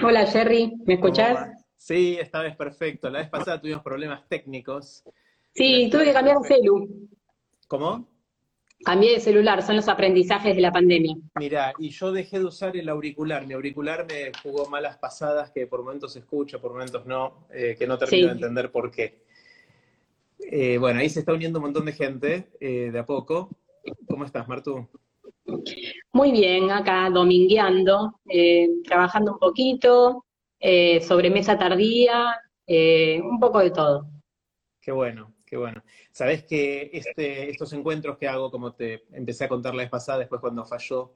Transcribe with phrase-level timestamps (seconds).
[0.00, 1.50] Hola Jerry, ¿me escuchás?
[1.76, 3.10] Sí, esta vez perfecto.
[3.10, 5.04] La vez pasada tuvimos problemas técnicos.
[5.54, 7.08] Sí, tuve que cambiar de celu.
[7.68, 8.08] ¿Cómo?
[8.84, 11.14] Cambié de celular, son los aprendizajes de la pandemia.
[11.38, 13.46] Mira, y yo dejé de usar el auricular.
[13.46, 17.76] Mi auricular me jugó malas pasadas que por momentos se escucha, por momentos no, eh,
[17.78, 19.22] que no termino de entender por qué.
[20.40, 23.50] Eh, bueno, ahí se está uniendo un montón de gente eh, de a poco.
[24.08, 24.88] ¿Cómo estás, Martu?
[26.12, 30.24] Muy bien, acá domingueando, eh, trabajando un poquito,
[30.60, 34.08] eh, sobre mesa tardía, eh, un poco de todo.
[34.80, 35.82] Qué bueno, qué bueno.
[36.10, 40.18] Sabes que este, estos encuentros que hago, como te empecé a contar la vez pasada,
[40.18, 41.14] después cuando falló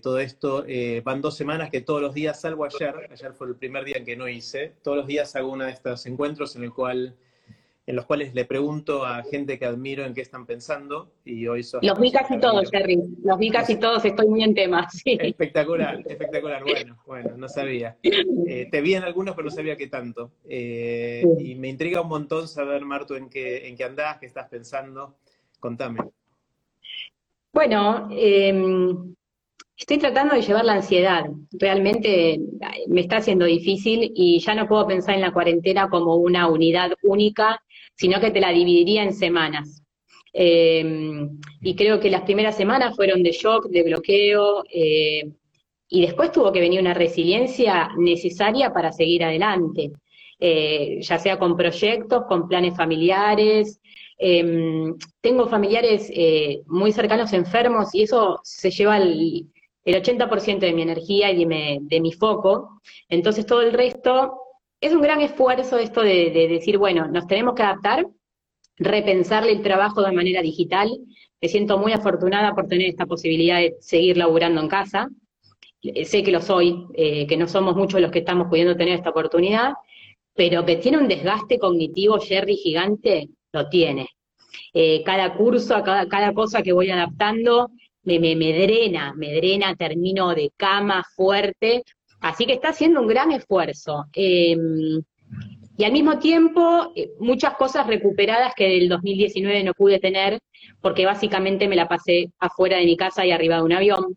[0.00, 0.64] todo esto,
[1.02, 4.04] van dos semanas que todos los días, salvo ayer, ayer fue el primer día en
[4.04, 7.16] que no hice, todos los días hago uno de estos encuentros en el cual
[7.86, 11.66] en los cuales le pregunto a gente que admiro en qué están pensando y hoy
[11.82, 15.02] Los vi casi todos, Jerry, los vi casi todos, estoy muy en temas.
[15.04, 17.96] Espectacular, espectacular, bueno, bueno, no sabía.
[18.02, 20.32] Eh, te vi en algunos, pero no sabía qué tanto.
[20.48, 24.48] Eh, y me intriga un montón saber, Marto, en qué, en qué andás, qué estás
[24.48, 25.16] pensando.
[25.58, 26.00] Contame.
[27.52, 29.14] Bueno, em,
[29.76, 31.24] estoy tratando de llevar la ansiedad.
[31.52, 32.40] Realmente
[32.86, 36.92] me está haciendo difícil y ya no puedo pensar en la cuarentena como una unidad
[37.02, 37.60] única
[38.02, 39.80] sino que te la dividiría en semanas.
[40.32, 40.84] Eh,
[41.60, 45.30] y creo que las primeras semanas fueron de shock, de bloqueo, eh,
[45.88, 49.92] y después tuvo que venir una resiliencia necesaria para seguir adelante,
[50.40, 53.78] eh, ya sea con proyectos, con planes familiares.
[55.20, 56.12] tengo familiares
[56.66, 59.48] muy cercanos enfermos y eso se lleva el,
[59.84, 62.80] 80% de mi energía y de mi foco.
[63.08, 64.42] Entonces todo el resto
[64.82, 68.04] es un gran esfuerzo esto de, decir, bueno, nos tenemos que adaptar,
[68.76, 70.90] repensarle el trabajo de manera digital.
[71.40, 75.08] Me siento muy afortunada por tener esta posibilidad de seguir laburando en casa.
[75.82, 78.94] Eh, sé que lo soy, eh, que no somos muchos los que estamos pudiendo tener
[78.94, 79.74] esta oportunidad,
[80.34, 84.08] pero que tiene un desgaste cognitivo, Jerry, gigante, lo tiene.
[84.74, 87.70] Eh, cada curso, cada, cada cosa que voy adaptando,
[88.02, 91.84] me, me, me drena, me drena, termino de cama fuerte,
[92.22, 94.06] Así que está haciendo un gran esfuerzo.
[94.14, 95.02] Em,
[95.76, 100.38] y al mismo tiempo, eh, muchas cosas recuperadas que del 2019 no pude tener,
[100.80, 104.16] porque básicamente me la pasé afuera de mi casa y arriba de un avión.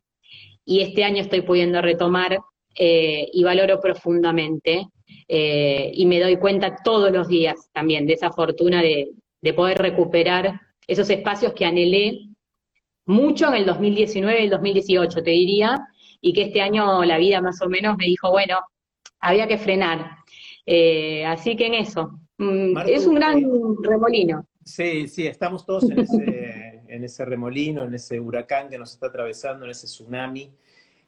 [0.64, 2.40] Y este año estoy pudiendo retomar
[2.76, 4.88] eh, y valoro profundamente.
[5.28, 9.12] Eh, y me doy cuenta todos los días también de esa fortuna de,
[9.42, 12.20] de poder recuperar esos espacios que anhelé
[13.06, 15.88] mucho en el 2019 y el 2018, te diría,
[16.26, 18.58] y que este año la vida más o menos me dijo, bueno,
[19.20, 20.18] había que frenar.
[20.66, 23.48] Eh, así que en eso, mm, es un gran eh,
[23.84, 24.48] remolino.
[24.64, 29.06] Sí, sí, estamos todos en ese, en ese remolino, en ese huracán que nos está
[29.08, 30.52] atravesando, en ese tsunami.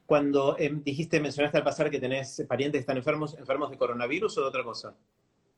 [0.05, 4.37] Cuando em, dijiste, mencionaste al pasar que tenés parientes que están enfermos, enfermos de coronavirus
[4.37, 4.95] o de otra cosa.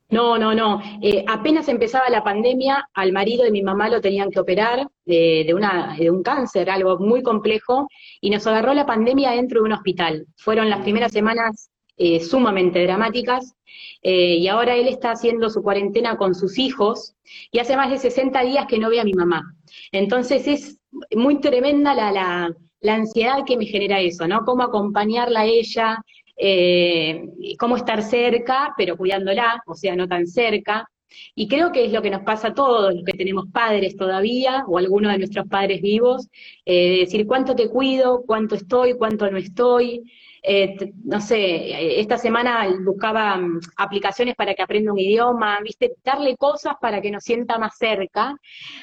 [0.10, 0.82] No, no, no.
[1.02, 5.52] Eh, apenas empezaba la pandemia, al marido de mi mamá lo tenían que operar de,
[5.54, 7.88] una, de un cáncer, algo muy complejo,
[8.20, 10.26] y nos agarró la pandemia dentro de un hospital.
[10.38, 13.54] Fueron las primeras semanas eh, sumamente dramáticas,
[14.02, 17.14] eh, y ahora él está haciendo su cuarentena con sus hijos,
[17.52, 19.44] y hace más de 60 días que no ve a mi mamá.
[19.92, 20.80] Entonces es
[21.16, 24.44] muy tremenda la, la, la ansiedad que me genera eso, ¿no?
[24.44, 26.04] Cómo acompañarla a ella,
[26.42, 27.22] eh,
[27.60, 30.88] cómo estar cerca, pero cuidándola, o sea, no tan cerca.
[31.36, 34.64] Y creo que es lo que nos pasa a todos los que tenemos padres todavía,
[34.68, 36.30] o algunos de nuestros padres vivos,
[36.66, 40.04] eh, decir cuánto te cuido, cuánto estoy, cuánto no estoy.
[40.42, 46.38] eh, no sé, esta semana buscaba mm, aplicaciones para que aprenda un idioma, viste, darle
[46.38, 48.36] cosas para que nos sienta más cerca.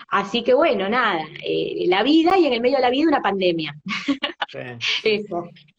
[0.09, 1.25] Así que bueno, nada,
[1.87, 3.75] la vida y en el medio de la vida una pandemia.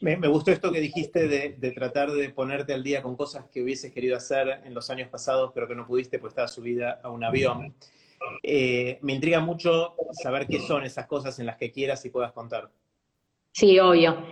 [0.01, 3.91] Me, gustó esto que dijiste de, tratar de ponerte al día con cosas que hubieses
[3.93, 7.23] querido hacer en los años pasados, pero que no pudiste, pues estabas subida a un
[7.23, 7.75] avión.
[8.43, 12.31] Eh, me intriga mucho saber qué son esas cosas en las que quieras y puedas
[12.31, 12.69] contar.
[13.51, 14.23] Sí, obvio.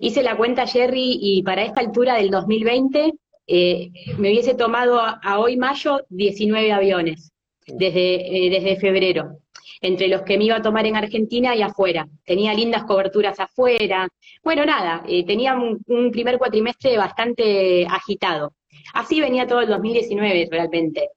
[0.00, 3.14] Hice la cuenta, Jerry, y para esta altura del 2020
[3.46, 7.32] eh, me hubiese tomado a, hoy mayo 19 aviones
[7.66, 9.38] desde, eh, desde febrero,
[9.80, 12.06] entre los que me iba a tomar en Argentina y afuera.
[12.24, 14.08] Tenía lindas coberturas afuera.
[14.42, 18.54] Bueno, nada, eh, tenía un, primer cuatrimestre bastante agitado.
[18.92, 21.10] Así venía todo el 2019 realmente.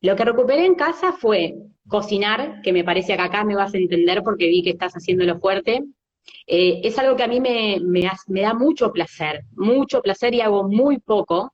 [0.00, 1.54] Lo que recuperé en casa fue
[1.88, 5.38] cocinar, que me parece que acá me vas a entender porque vi que estás haciéndolo
[5.38, 5.82] fuerte,
[6.46, 7.78] eh, es algo que a mí me,
[8.42, 11.52] da mucho placer, mucho placer y hago muy poco.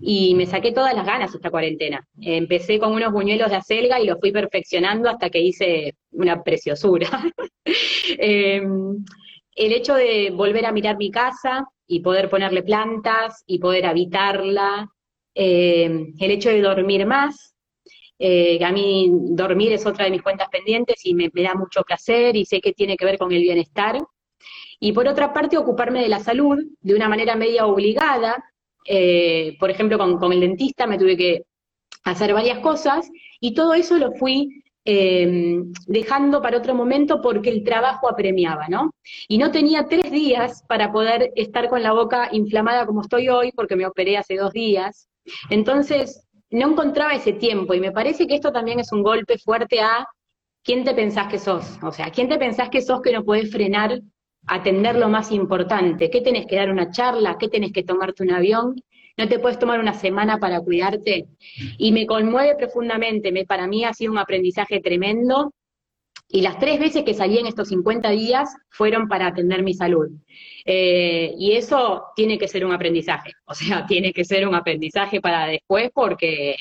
[0.00, 2.06] Y me saqué todas las ganas esta cuarentena.
[2.20, 7.08] Empecé con unos buñuelos de acelga y los fui perfeccionando hasta que hice una preciosura.
[8.18, 9.04] Em,
[9.54, 14.88] el hecho de volver a mirar mi casa y poder ponerle plantas y poder habitarla,
[15.34, 17.54] em, el hecho de dormir más,
[18.18, 22.34] eh, a mí dormir es otra de mis cuentas pendientes y me, da mucho placer
[22.36, 23.98] y sé que tiene que ver con el bienestar.
[24.80, 28.42] Y por otra parte, ocuparme de la salud de una manera media obligada.
[28.90, 31.42] Eh, por ejemplo, con, el dentista me tuve que
[32.04, 37.64] hacer varias cosas y todo eso lo fui em, dejando para otro momento porque el
[37.64, 38.92] trabajo apremiaba, ¿no?
[39.28, 43.52] Y no tenía tres días para poder estar con la boca inflamada como estoy hoy
[43.52, 45.10] porque me operé hace dos días.
[45.50, 49.80] Entonces, no encontraba ese tiempo y me parece que esto también es un golpe fuerte
[49.80, 50.06] a
[50.64, 53.50] quién te pensás que sos, o sea, quién te pensás que sos que no podés
[53.50, 54.00] frenar,
[54.48, 58.32] atender lo más importante, qué tenés que dar una charla, qué tenés que tomarte un
[58.32, 58.74] avión,
[59.16, 61.26] no te puedes tomar una semana para cuidarte.
[61.76, 65.52] Y me conmueve profundamente, me, para mí ha sido un aprendizaje tremendo
[66.30, 70.08] y las tres veces que salí en estos 50 días fueron para atender mi salud.
[70.64, 75.20] Eh, y eso tiene que ser un aprendizaje, o sea, tiene que ser un aprendizaje
[75.20, 76.56] para después porque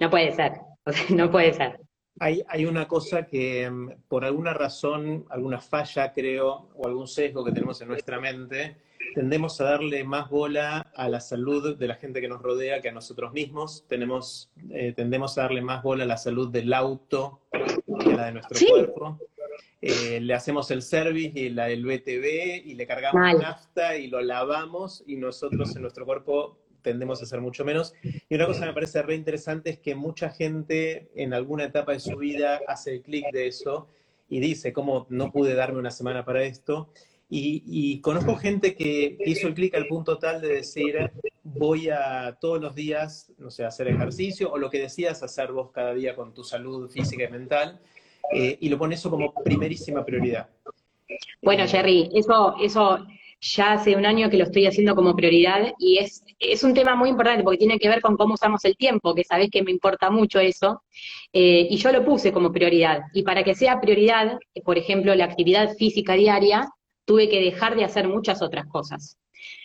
[0.00, 0.52] no puede ser,
[1.10, 1.78] no puede ser.
[2.22, 7.44] Hay, hay, una cosa que mm, por alguna razón, alguna falla creo, o algún sesgo
[7.44, 8.76] que tenemos en nuestra mente,
[9.12, 12.90] tendemos a darle más bola a la salud de la gente que nos rodea que
[12.90, 13.84] a nosotros mismos.
[13.88, 18.26] Tenemos, eh, tendemos a darle más bola a la salud del auto que a la
[18.26, 19.18] de nuestro cuerpo.
[19.80, 24.20] Eh, le hacemos el service y la, el BTV y le cargamos nafta y lo
[24.20, 27.94] lavamos y nosotros en nuestro cuerpo tendemos a hacer mucho menos.
[28.28, 31.92] Y una cosa que me parece re interesante es que mucha gente en alguna etapa
[31.92, 33.88] de su vida hace el clic de eso
[34.28, 36.88] y dice, ¿cómo no pude darme una semana para esto?
[37.34, 41.10] Y, conozco gente que hizo el clic al punto tal de decir,
[41.42, 45.70] voy a todos los días, no sé, hacer ejercicio o lo que decías, hacer vos
[45.72, 47.80] cada día con tu salud física y mental,
[48.34, 50.50] eh, y lo pone eso como primerísima prioridad.
[51.40, 53.06] Bueno, Jerry, eso, eso
[53.42, 56.22] ya hace un año que lo estoy haciendo como prioridad y es,
[56.62, 59.50] un tema muy importante porque tiene que ver con cómo usamos el tiempo, que sabés
[59.50, 60.82] que me importa mucho eso,
[61.32, 63.00] eh, y yo lo puse como prioridad.
[63.12, 66.70] Y para que sea prioridad, por ejemplo, la actividad física diaria,
[67.04, 69.18] tuve que dejar de hacer muchas otras cosas.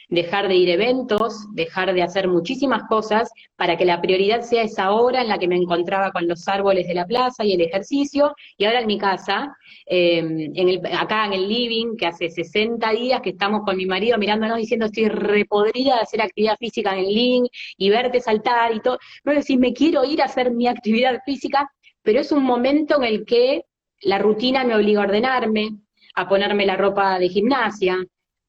[0.10, 4.64] Dejar de ir a eventos, dejar de hacer muchísimas cosas para que la prioridad sea
[4.64, 7.62] esa hora en la que me encontraba con los árboles de la plaza y el
[7.62, 9.54] ejercicio, y ahora en mi casa,
[9.86, 13.86] em, en el, acá en el living, que hace 60 días que estamos con mi
[13.86, 18.74] marido mirándonos diciendo estoy repodrida de hacer actividad física en el living y verte saltar
[18.74, 19.00] y todo.
[19.26, 21.70] No decir, me quiero ir a hacer mi actividad física,
[22.02, 23.66] pero es un momento en el que
[24.02, 25.70] la rutina me obliga a ordenarme,
[26.16, 27.98] a ponerme la ropa de gimnasia,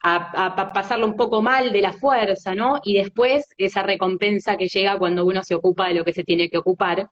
[0.03, 2.81] a, pasarlo un poco mal de la fuerza, ¿no?
[2.85, 6.49] Y después esa recompensa que llega cuando uno se ocupa de lo que se tiene
[6.49, 7.11] que ocupar,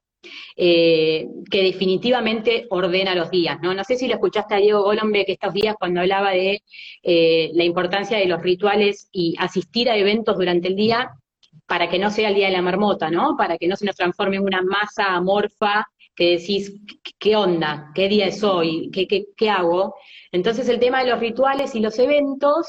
[0.55, 3.73] eh, que definitivamente ordena los días, ¿no?
[3.73, 6.63] No sé si lo escuchaste a Diego Golombe que estos días cuando hablaba de
[7.03, 11.11] eh, la importancia de los rituales y asistir a eventos durante el día
[11.65, 13.35] para que no sea el día de la marmota, ¿no?
[13.37, 15.85] Para que no se nos transforme en una masa amorfa
[16.17, 16.73] que decís,
[17.19, 17.91] ¿qué onda?
[17.93, 18.89] ¿Qué día es hoy?
[18.91, 19.95] ¿Qué, qué, qué hago?
[20.31, 22.67] Entonces el tema de los rituales y los eventos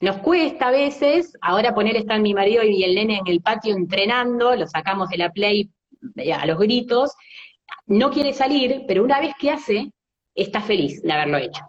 [0.00, 3.76] nos cuesta a veces, ahora poner está mi marido y el nene en el patio
[3.76, 5.70] entrenando, lo sacamos de la play
[6.16, 7.12] eh, a los gritos,
[7.86, 9.92] no quiere salir, pero una vez que hace,
[10.34, 11.62] está feliz de haberlo hecho.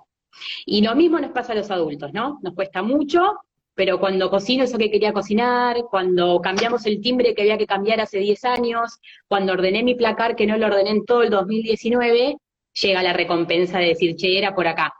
[0.66, 2.40] Y lo mismo nos pasa a los adultos, ¿no?
[2.42, 3.38] Nos cuesta mucho,
[3.76, 8.02] pero cuando cocino eso que quería cocinar, cuando cambiamos el timbre que había que cambiar
[8.02, 12.38] hace 10 años, cuando ordené mi placar que no lo ordené en todo el 2019,
[12.82, 14.94] llega la recompensa de decir, che, era por acá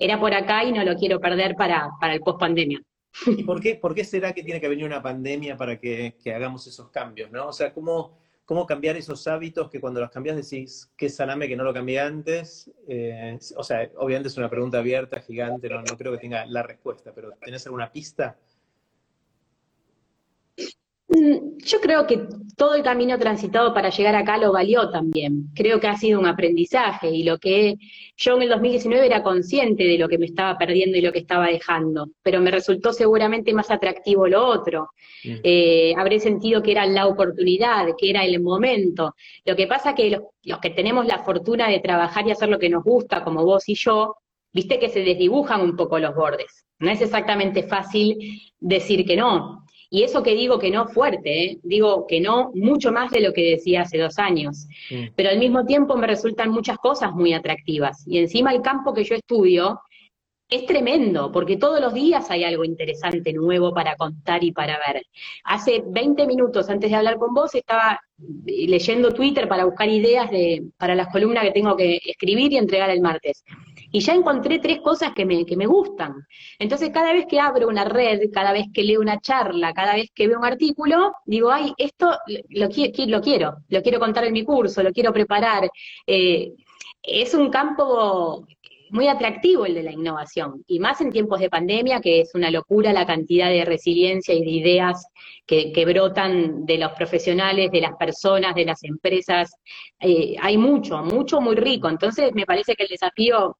[0.00, 2.80] era por acá y no lo quiero perder para, para el post pandemia.
[3.26, 6.66] ¿Y por qué, por qué será que tiene que venir una pandemia para que, hagamos
[6.66, 7.48] esos cambios, no?
[7.48, 8.18] O sea, ¿cómo,
[8.50, 12.00] ¿cómo cambiar esos hábitos que cuando los cambias decís, qué saname que no lo cambié
[12.00, 12.68] antes?
[12.88, 16.64] Eh, o sea, obviamente es una pregunta abierta, gigante, no, no creo que tenga la
[16.64, 18.40] respuesta, pero ¿tenés alguna pista?
[21.10, 25.48] Mm, yo creo que todo el camino transitado para llegar acá lo valió también.
[25.54, 27.76] Creo que ha sido un aprendizaje y lo que
[28.16, 31.18] yo en el 2019 era consciente de lo que me estaba perdiendo y lo que
[31.18, 34.90] estaba dejando, pero me resultó seguramente más atractivo lo otro.
[35.24, 35.36] Mm.
[35.42, 39.14] Eh, habré sentido que era la oportunidad, que era el momento.
[39.44, 42.58] Lo que pasa que los, los que tenemos la fortuna de trabajar y hacer lo
[42.60, 44.14] que nos gusta, como vos y yo,
[44.52, 46.66] viste que se desdibujan un poco los bordes.
[46.78, 48.16] No es exactamente fácil
[48.58, 49.66] decir que no.
[49.90, 51.58] Y eso que digo que no fuerte, ¿eh?
[51.64, 54.68] digo que no mucho más de lo que decía hace dos años.
[54.88, 55.08] Mm.
[55.16, 58.06] Pero al mismo tiempo me resultan muchas cosas muy atractivas.
[58.06, 59.80] Y encima el campo que yo estudio
[60.50, 65.02] es tremendo, porque todos los días hay algo interesante, nuevo para contar y para ver.
[65.44, 68.00] Hace 20 minutos antes de hablar con vos estaba
[68.44, 72.90] leyendo Twitter para buscar ideas de, para las columnas que tengo que escribir y entregar
[72.90, 73.44] el martes
[73.92, 76.14] y ya encontré tres cosas que me, que me gustan.
[76.58, 80.10] Entonces, cada vez que abro una red, cada vez que leo una charla, cada vez
[80.14, 84.44] que veo un artículo, digo, ay, esto lo, lo quiero, lo quiero contar en mi
[84.44, 85.68] curso, lo quiero preparar.
[86.06, 86.52] Eh,
[87.02, 88.46] es un campo
[88.90, 92.50] muy atractivo el de la innovación, y más en tiempos de pandemia, que es una
[92.50, 95.06] locura la cantidad de resiliencia y de ideas
[95.46, 99.52] que, brotan de los profesionales, de las personas, de las empresas.
[99.98, 101.88] Eh, hay mucho, mucho muy rico.
[101.88, 103.56] Entonces, me parece que el desafío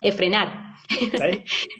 [0.00, 0.70] es frenar.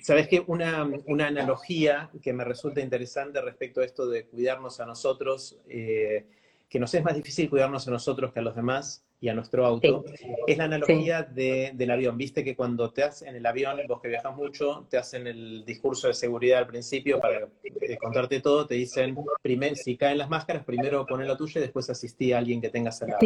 [0.02, 0.86] ¿Sabes, que una,
[1.26, 6.26] analogía que me resulta interesante respecto a esto de cuidarnos a nosotros, eh,
[6.70, 9.66] que nos es más difícil cuidarnos a nosotros que a los demás, y a nuestro
[9.66, 10.04] auto,
[10.46, 12.16] es la analogía del avión.
[12.16, 15.62] Viste que cuando te hacen en el avión, vos que viajas mucho, te hacen el
[15.66, 20.30] discurso de seguridad al principio para eh, contarte todo, te dicen, primer, si caen las
[20.30, 23.20] máscaras, primero poné la tuya y después asistí a alguien que tengas al lado.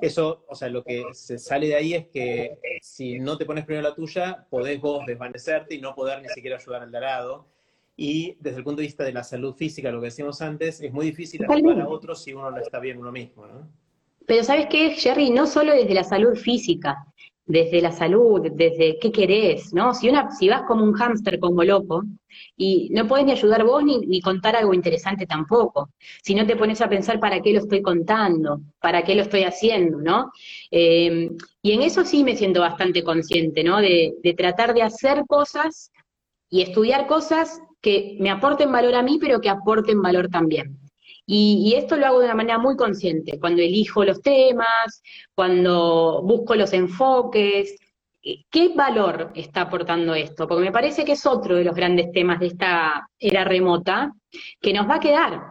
[0.00, 3.66] Eso, o sea, lo que se sale de ahí es que si no te pones
[3.66, 7.04] primero la tuya, podés vos desvanecerte y no poder ni siquiera ayudar al de al
[7.04, 7.46] lado.
[8.00, 10.92] Y desde el punto de vista de la salud física, lo que decíamos antes, es
[10.92, 13.68] muy difícil ayudar a otros si uno no está bien uno mismo, ¿no?
[14.24, 15.30] Pero ¿sabes qué, Jerry?
[15.30, 16.96] No solo desde la salud física,
[17.44, 19.94] desde la salud, desde qué querés, ¿no?
[19.94, 22.04] Si, una, si vas como un hámster, como loco,
[22.56, 25.90] y no puedes ni ayudar vos ni, contar algo interesante tampoco,
[26.22, 29.42] si no te pones a pensar para qué lo estoy contando, para qué lo estoy
[29.42, 30.30] haciendo, ¿no?
[30.70, 31.30] Eh,
[31.62, 33.80] y en eso sí me siento bastante consciente, ¿no?
[33.80, 35.90] De, de tratar de hacer cosas
[36.50, 40.78] y estudiar cosas que me aporten valor a mí, pero que aporten valor también.
[41.30, 45.02] Y, esto lo hago de una manera muy consciente, cuando elijo los temas,
[45.34, 47.76] cuando busco los enfoques.
[48.50, 50.48] ¿Qué valor está aportando esto?
[50.48, 54.12] Porque me parece que es otro de los grandes temas de esta era remota
[54.60, 55.42] que nos va a quedar.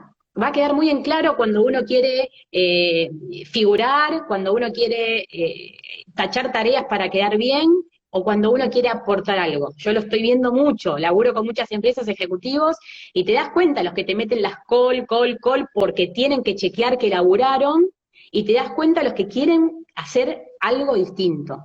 [0.42, 3.10] Va a quedar muy en claro cuando uno quiere eh,
[3.46, 5.78] figurar, cuando uno quiere eh,
[6.16, 7.68] tachar tareas para quedar bien
[8.10, 9.74] o cuando uno quiere aportar algo.
[9.78, 12.78] Yo lo estoy viendo mucho, laburo con muchas empresas ejecutivos
[13.14, 16.56] y te das cuenta los que te meten las call, call, call porque tienen que
[16.56, 17.90] chequear que laburaron
[18.32, 21.60] y te das cuenta los que quieren hacer algo distinto.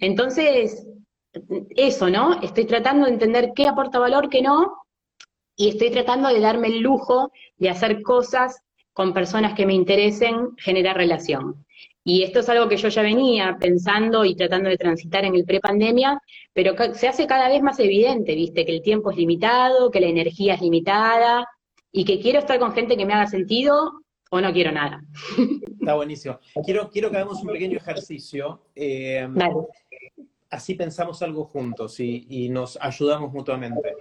[0.00, 0.86] Entonces,
[1.76, 2.40] eso, ¿no?
[2.42, 4.72] Estoy tratando de entender qué aporta valor, qué no,
[5.56, 10.54] y estoy tratando de darme el lujo de hacer cosas con personas que me interesen,
[10.58, 11.64] generar relación.
[12.04, 15.44] Y esto es algo que yo ya venía pensando y tratando de transitar en el
[15.44, 16.20] prepandemia,
[16.52, 20.08] pero se hace cada vez más evidente, viste, que el tiempo es limitado, que la
[20.08, 21.46] energía es limitada
[21.92, 23.92] y que quiero estar con gente que me haga sentido
[24.30, 25.02] o no quiero nada.
[25.80, 26.40] Está buenísimo.
[26.64, 28.62] Quiero, quiero que hagamos un pequeño ejercicio.
[28.74, 29.28] Eh,
[30.50, 33.94] así pensamos algo juntos y, y nos ayudamos mutuamente.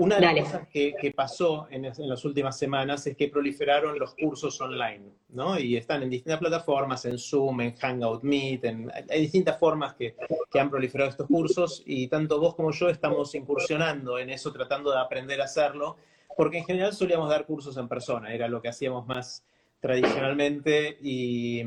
[0.00, 4.58] Una de las cosas que, pasó en, las últimas semanas es que proliferaron los cursos
[4.62, 5.58] online, ¿no?
[5.58, 8.64] Y están en distintas plataformas, en Zoom, en Hangout Meet,
[9.10, 10.16] hay distintas formas que,
[10.58, 15.00] han proliferado estos cursos y tanto vos como yo estamos incursionando en eso, tratando de
[15.00, 15.98] aprender a hacerlo,
[16.34, 19.44] porque en general solíamos dar cursos en persona, era lo que hacíamos más
[19.80, 21.60] tradicionalmente y,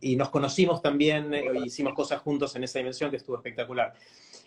[0.00, 3.94] y nos conocimos también, eh, hicimos cosas juntos en esa dimensión que estuvo espectacular.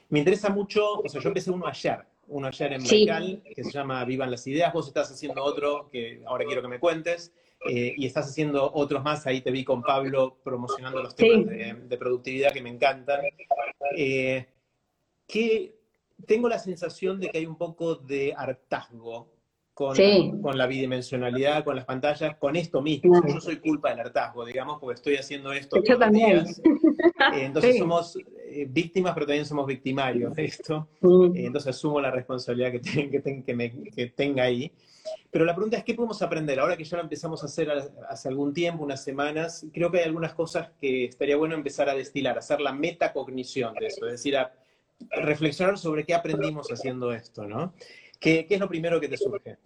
[0.10, 3.08] Me interesa mucho, o sea, yo empecé uno ayer, uno ayer en sí.
[3.56, 6.80] que se llama Vivan las Ideas, vos estás haciendo otro que ahora quiero que me
[6.80, 7.32] cuentes,
[7.68, 11.98] eh, y estás haciendo otros más, ahí te vi con Pablo promocionando los temas de,
[11.98, 13.22] productividad que me encantan.
[13.96, 14.48] Eh,
[15.28, 15.76] que
[16.26, 19.32] tengo la sensación de que hay un poco de hartazgo
[19.74, 19.96] con,
[20.42, 23.22] con, la bidimensionalidad, con las pantallas, con esto mismo.
[23.26, 25.82] Yo soy culpa del hartazgo, digamos, porque estoy haciendo esto.
[25.84, 26.46] Yo también.
[27.34, 28.18] Eh, entonces somos,
[28.52, 30.88] eh, víctimas, pero también somos victimarios de esto.
[31.02, 31.36] Mm.
[31.36, 34.72] Eh, entonces asumo la responsabilidad que, que, tenga ahí.
[35.32, 36.60] Pero la pregunta es, ¿qué podemos aprender?
[36.60, 37.70] Ahora que ya lo empezamos a hacer
[38.10, 41.96] hace algún tiempo, unas semanas, creo que hay algunas cosas que estaría bueno empezar a
[41.96, 44.52] destilar, hacer la metacognición de eso, es decir, a
[45.12, 47.74] reflexionar sobre qué aprendimos haciendo esto, ¿no?
[48.20, 49.58] ¿Qué, qué es lo primero que te surge?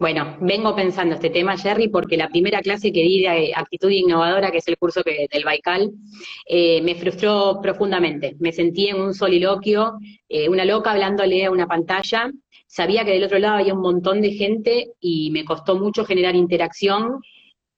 [0.00, 4.50] Bueno, vengo pensando este tema, Jerry, porque la primera clase que di de actitud innovadora,
[4.50, 5.90] que es el curso que, del Baikal,
[6.46, 8.34] eh, me frustró profundamente.
[8.40, 12.32] Me sentí en un soliloquio, eh, una loca hablándole a una pantalla.
[12.66, 16.34] Sabía que del otro lado había un montón de gente y me costó mucho generar
[16.34, 17.20] interacción.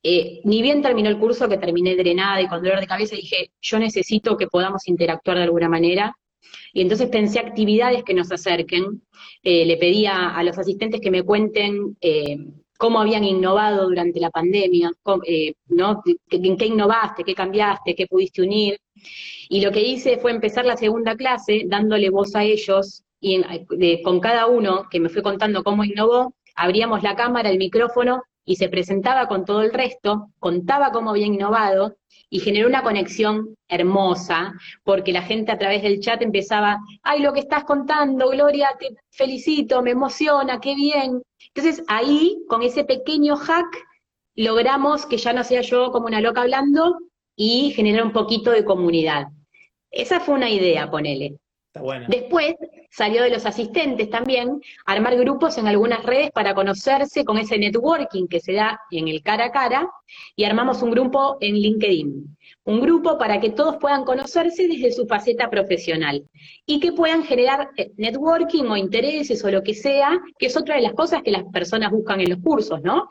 [0.04, 3.50] Eh, ni bien terminó el curso, que terminé drenada y con dolor de cabeza, dije,
[3.60, 6.14] yo necesito que podamos interactuar de alguna manera.
[6.72, 9.02] Y entonces pensé actividades que nos acerquen.
[9.42, 12.38] Eh, le pedía a los asistentes que me cuenten eh,
[12.78, 14.90] cómo habían innovado durante la pandemia,
[15.26, 16.02] eh, ¿no?
[16.30, 18.80] en qué innovaste, qué cambiaste, qué pudiste unir.
[19.48, 23.40] Y lo que hice fue empezar la segunda clase dándole voz a ellos y
[24.02, 28.56] con cada uno que me fue contando cómo innovó, abríamos la cámara, el micrófono y
[28.56, 31.96] se presentaba con todo el resto, contaba cómo había innovado
[32.32, 37.34] y generó una conexión hermosa, porque la gente a través del chat empezaba, ay, lo
[37.34, 41.20] que estás contando, Gloria, te felicito, me emociona, qué bien.
[41.54, 43.66] Entonces ahí, con ese pequeño hack,
[44.34, 47.00] logramos que ya no sea yo como una loca hablando
[47.36, 49.26] y generar un poquito de comunidad.
[49.90, 51.36] Esa fue una idea, ponele.
[52.08, 52.54] Después
[52.90, 58.26] salió de los asistentes también armar grupos en algunas redes para conocerse con ese networking
[58.28, 59.90] que se da en el cara a cara
[60.36, 62.36] y armamos un grupo en LinkedIn.
[62.64, 66.22] Un grupo para que todos puedan conocerse desde su faceta profesional
[66.66, 70.76] y que puedan generar eh, networking o intereses o lo que sea, que es otra
[70.76, 73.08] de las cosas que las personas buscan en los cursos, ¿no?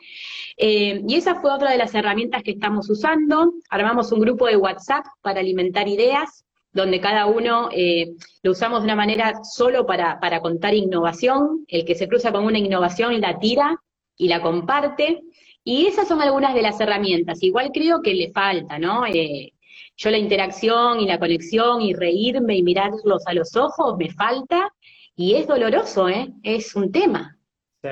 [0.56, 3.54] Eh, y esa fue otra de las herramientas que estamos usando.
[3.68, 8.84] Armamos un grupo de WhatsApp para alimentar ideas donde cada uno eh, lo usamos de
[8.86, 13.38] una manera solo para, para contar innovación, el que se cruza con una innovación la
[13.38, 13.76] tira
[14.16, 15.22] y la comparte,
[15.64, 17.42] y esas son algunas de las herramientas.
[17.42, 19.06] Igual creo que le falta, ¿no?
[19.06, 19.52] Eh,
[19.96, 24.72] yo la interacción y la conexión y reírme y mirarlos a los ojos me falta,
[25.14, 26.32] y es doloroso, ¿eh?
[26.42, 27.38] Es un tema.
[27.82, 27.90] Sí.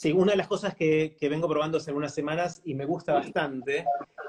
[0.00, 3.84] Sí, una de las cosas que, vengo probando hace unas semanas y me gusta bastante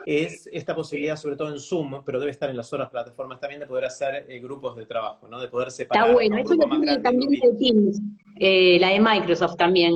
[0.06, 3.62] es esta posibilidad, sobre todo en Zoom, pero debe estar en las otras plataformas también,
[3.62, 5.40] de poder hacer eh, grupos de trabajo, ¿no?
[5.40, 6.10] De poder separar.
[6.10, 8.02] Está bueno, eso lo tiene también de Teams,
[8.38, 9.94] eh, la de Microsoft también.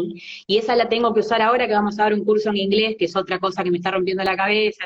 [0.47, 2.95] Y esa la tengo que usar ahora que vamos a dar un curso en inglés,
[2.97, 4.85] que es otra cosa que me está rompiendo la cabeza.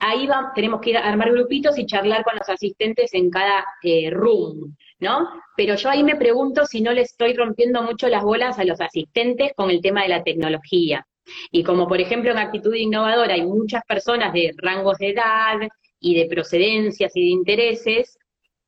[0.00, 3.64] Ahí va, tenemos que ir a armar grupitos y charlar con los asistentes en cada
[3.82, 4.76] eh, room.
[5.00, 5.28] ¿No?
[5.56, 8.80] Pero yo ahí me pregunto si no le estoy rompiendo mucho las bolas a los
[8.80, 11.06] asistentes con el tema de la tecnología.
[11.50, 15.56] Y como por ejemplo en actitud innovadora hay muchas personas de rangos de edad
[16.00, 18.18] y de procedencias y de intereses,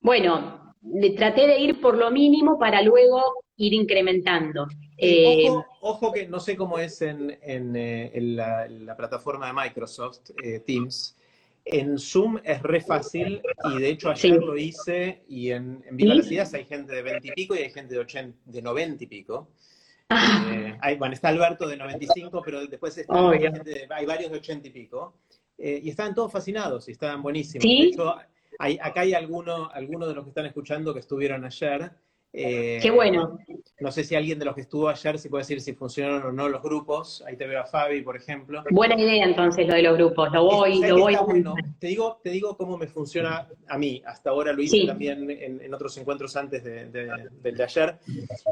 [0.00, 3.22] bueno, le traté de ir por lo mínimo para luego
[3.56, 4.66] ir incrementando.
[4.96, 5.48] Eh,
[5.80, 11.16] ojo, que no sé cómo es en, eh, la, plataforma de Microsoft, eh, Teams,
[11.64, 16.14] en Zoom es re fácil y de hecho ayer lo hice y en, en Viva
[16.14, 19.05] las Ideas hay gente de 20 y pico y hay gente de, 80, de 90
[19.05, 19.51] y pico.
[20.09, 20.51] Ah.
[20.53, 24.70] Eh, hay, bueno, está Alberto de 95, pero después está, hay, varios de 80 y
[24.70, 25.14] pico.
[25.57, 27.62] Eh, y estaban todos fascinados y estaban buenísimos.
[27.62, 28.16] De hecho,
[28.59, 31.92] hay, acá hay algunos alguno de los que están escuchando que estuvieron ayer
[32.32, 33.38] eh, Qué bueno.
[33.80, 36.32] No sé si alguien de los que estuvo ayer se puede decir si funcionaron o
[36.32, 37.24] no los grupos.
[37.26, 38.62] Ahí te veo a Fabi, por ejemplo.
[38.70, 40.30] Buena idea entonces lo de los grupos.
[40.32, 41.16] Lo voy, lo voy.
[41.78, 44.02] Te digo, te digo cómo me funciona a mí.
[44.06, 47.98] Hasta ahora lo hice también en, otros encuentros antes del de, ayer.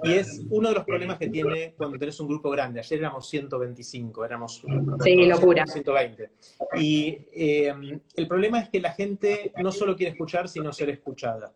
[0.03, 2.81] Y es uno de los problemas que tiene cuando tenés un grupo grande.
[2.81, 4.63] Ayer éramos 125, éramos
[5.05, 5.67] sí, locura.
[5.67, 6.31] 120.
[6.79, 7.73] Y eh,
[8.17, 11.53] el problema es que la gente no solo quiere escuchar, sino ser escuchada.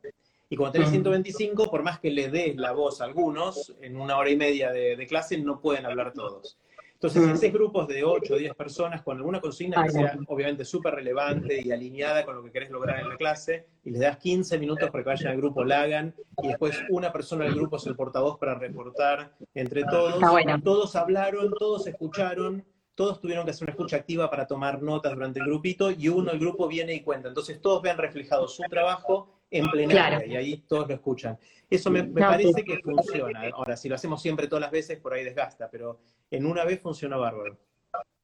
[0.53, 4.19] Y cuando tenés 125, por más que le des la voz a algunos, en una
[4.19, 6.59] hora y media de, clase no pueden hablar todos.
[6.93, 10.67] Entonces, si haces grupos de 8 o 10 personas con alguna consigna que sea obviamente
[10.67, 14.19] súper relevante y alineada con lo que querés lograr en la clase, y les das
[14.19, 17.79] 15 minutos para que vayan al grupo, la hagan, y después una persona del grupo
[17.79, 20.21] es el portavoz para reportar entre todos.
[20.63, 22.63] Todos hablaron, todos escucharon,
[22.95, 26.31] todos tuvieron que hacer una escucha activa para tomar notas durante el grupito, y uno
[26.31, 27.29] del grupo viene y cuenta.
[27.29, 31.39] Entonces, todos vean reflejado su trabajo en plenaria y ahí todos lo escuchan.
[31.69, 33.49] Eso me, parece que funciona.
[33.55, 36.81] Ahora, si lo hacemos siempre todas las veces, por ahí desgasta, pero en una vez
[36.81, 37.59] funciona bárbaro.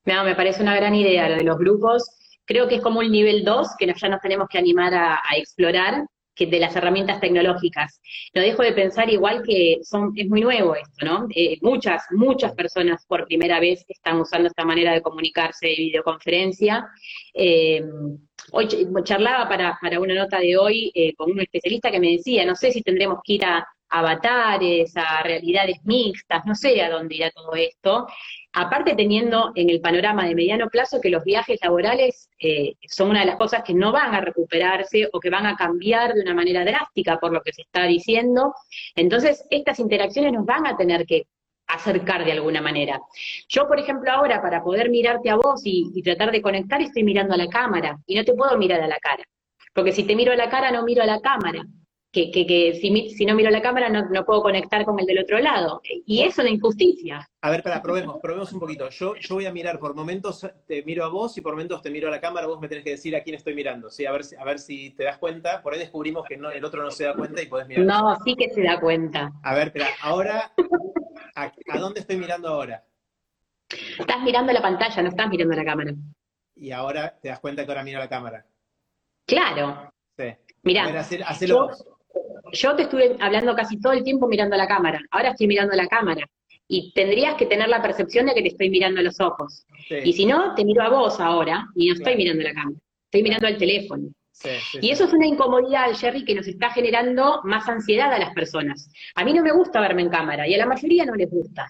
[0.04, 2.10] No, me parece una gran idea lo de los grupos.
[2.44, 6.06] Creo que es como un nivel 2 que ya nos tenemos que animar a, explorar,
[6.38, 8.00] de las herramientas tecnológicas.
[8.32, 11.26] Lo dejo de pensar igual que son, es muy nuevo esto, ¿no?
[11.34, 16.88] Eh, muchas, muchas personas por primera vez están usando esta manera de comunicarse de videoconferencia.
[17.34, 17.82] Eh,
[18.52, 18.68] hoy
[19.04, 22.54] charlaba para, para, una nota de hoy eh, con un especialista que me decía, no
[22.54, 27.30] sé si tendremos que ir a avatares, a realidades mixtas, no sé a dónde irá
[27.30, 28.06] todo esto.
[28.52, 33.20] Aparte teniendo en el panorama de mediano plazo que los viajes laborales eh, son una
[33.20, 36.34] de las cosas que no van a recuperarse o que van a cambiar de una
[36.34, 38.54] manera drástica por lo que se está diciendo.
[38.94, 41.26] Entonces, estas interacciones nos van a tener que
[41.68, 43.00] acercar de alguna manera.
[43.48, 47.04] Yo, por ejemplo, ahora para poder mirarte a vos y, y tratar de conectar, estoy
[47.04, 49.24] mirando a la cámara y no te puedo mirar a la cara.
[49.74, 51.62] Porque si te miro a la cara, no miro a la cámara
[52.10, 55.18] que, que, si, si, no miro la cámara no, no, puedo conectar con el del
[55.18, 55.82] otro lado.
[56.06, 57.28] Y eso es injusticia.
[57.42, 58.88] A ver, para, probemos, probemos un poquito.
[58.88, 61.90] Yo, yo voy a mirar, por momentos te miro a vos y por momentos te
[61.90, 64.06] miro a la cámara, vos me tenés que decir a quién estoy mirando, ¿sí?
[64.06, 65.62] A ver, a ver si te das cuenta.
[65.62, 67.84] Por ahí descubrimos que no, el otro no se da cuenta y podés mirar.
[67.84, 69.30] No, sí que se da cuenta.
[69.42, 70.52] A ver, espera, ahora,
[71.34, 72.84] ¿a, ¿a dónde estoy mirando ahora?
[73.98, 75.92] Estás mirando la pantalla, no estás mirando la cámara.
[76.56, 78.46] Y ahora te das cuenta que ahora miro la cámara.
[79.26, 79.92] Claro.
[80.16, 80.34] Sí.
[80.62, 81.97] Mirá, a ver, hacelo vos
[82.52, 85.74] yo te estuve hablando casi todo el tiempo mirando a la cámara, ahora estoy mirando
[85.74, 86.26] a la cámara.
[86.70, 89.64] Y tendrías que tener la percepción de que te estoy mirando a los ojos.
[90.04, 92.78] Y si no, te miro a vos ahora y no estoy mirando a la cámara,
[93.04, 94.08] estoy mirando al teléfono.
[94.80, 98.90] Y eso es una incomodidad, Jerry, que nos está generando más ansiedad a las personas.
[99.14, 101.68] A mí no me gusta verme en cámara y a la mayoría no les gusta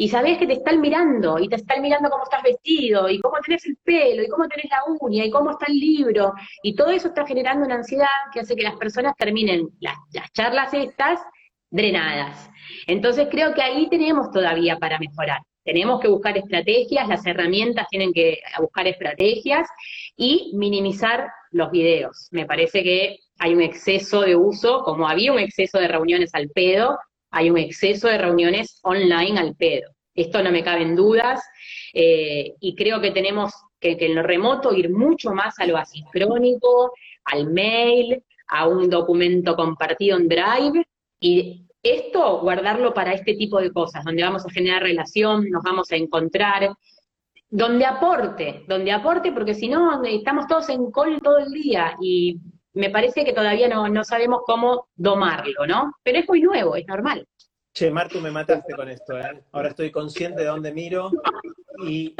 [0.00, 3.36] y sabés que te están mirando, y te están mirando cómo estás vestido, y cómo
[3.44, 6.90] tenés el pelo, y cómo tenés la uña, y cómo está el libro, y todo
[6.90, 9.96] eso está generando una ansiedad que hace que las personas terminen las,
[10.32, 11.20] charlas estas
[11.68, 12.48] drenadas.
[12.86, 15.40] Entonces creo que ahí tenemos todavía para mejorar.
[15.68, 19.68] Tenemos que buscar estrategias, las herramientas tienen que buscar estrategias
[20.16, 22.28] y minimizar los videos.
[22.30, 26.48] Me parece que hay un exceso de uso, como había un exceso de reuniones al
[26.48, 26.96] pedo,
[27.30, 29.90] hay un exceso de reuniones online al pedo.
[30.14, 31.42] Esto no me cabe en dudas
[31.92, 36.92] eh, y creo que tenemos que, en lo remoto ir mucho más a lo asincrónico,
[37.26, 40.86] al mail, a un documento compartido en Drive
[41.20, 45.90] y esto guardarlo para este tipo de cosas, donde vamos a generar relación, nos vamos
[45.92, 46.70] a encontrar,
[47.50, 52.38] donde aporte, donde aporte, porque si no, estamos todos en call todo el día y
[52.74, 55.94] me parece que todavía no, no sabemos cómo domarlo, ¿no?
[56.02, 57.26] Pero es muy nuevo, es normal.
[57.72, 59.42] Che, Martu, me mataste con esto, ¿eh?
[59.52, 61.10] Ahora estoy consciente de dónde miro
[61.80, 62.14] y,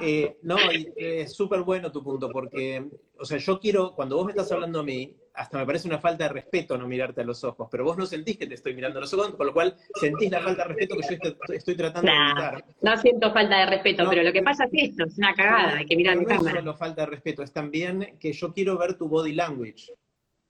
[0.00, 0.56] eh, no,
[0.96, 2.84] es súper bueno tu punto, porque,
[3.18, 6.00] o sea, yo quiero, cuando vos me estás hablando a mí, hasta me parece una
[6.00, 8.74] falta de respeto no mirarte a los ojos, pero vos no sentís que te estoy
[8.74, 11.76] mirando a los ojos, con lo cual sentís la falta de respeto que yo estoy,
[11.76, 12.64] tratando de evitar.
[12.82, 15.86] No siento falta de respeto, pero lo que pasa es esto, es una cagada, hay
[15.86, 16.52] que mirar no la cámara.
[16.52, 19.92] No es solo falta de respeto, es también que yo quiero ver tu body language.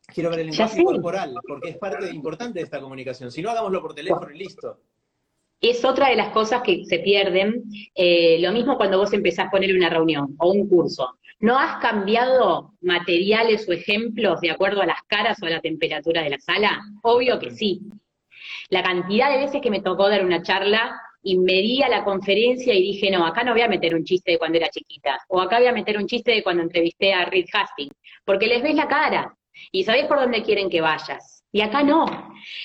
[0.07, 3.31] Quiero ver el lenguaje corporal, porque es parte importante de esta comunicación.
[3.31, 4.81] Si no, hagámoslo por teléfono y listo
[5.61, 7.65] es otra de las cosas que se pierden.
[7.95, 11.19] Eh, lo mismo cuando vos empezás a poner una reunión o un curso.
[11.41, 16.23] ¿No has cambiado materiales o ejemplos de acuerdo a las caras o a la temperatura
[16.23, 16.81] de la sala?
[17.03, 17.81] Obvio que sí.
[18.71, 22.05] La cantidad de veces que me tocó dar una charla y me di a la
[22.05, 25.19] conferencia y dije, no, acá no voy a meter un chiste de cuando era chiquita,
[25.29, 27.95] o acá voy a meter un chiste de cuando entrevisté a Reed Hastings,
[28.25, 29.37] porque les ves la cara
[29.73, 31.38] y sabés por dónde quieren que vayas.
[31.51, 32.07] Y acá no.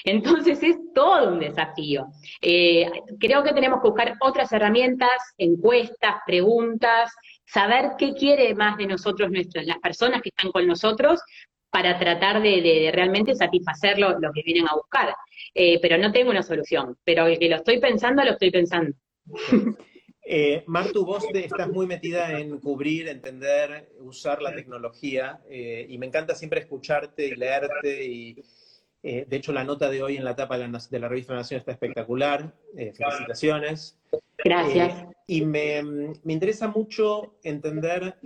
[0.03, 2.07] Entonces es todo un desafío.
[2.41, 7.13] Eh, creo que tenemos que buscar otras herramientas, encuestas, preguntas,
[7.45, 11.21] saber qué quiere más de nosotros nuestras, las personas que están con nosotros
[11.69, 15.15] para tratar de, realmente satisfacer lo, que vienen a buscar.
[15.55, 18.95] Eh, pero no tengo una solución, pero el que lo estoy pensando, lo estoy pensando.
[20.25, 26.05] Eh, Martu, vos estás muy metida en cubrir, entender, usar la tecnología eh, y me
[26.05, 28.43] encanta siempre escucharte y leerte y,
[29.05, 31.73] eh, de hecho, la nota de hoy en la tapa de la, revista Nación está
[31.73, 32.53] espectacular.
[32.77, 33.99] Eh, felicitaciones.
[34.43, 35.03] Gracias.
[35.03, 38.17] Eh, y me, me, interesa mucho entender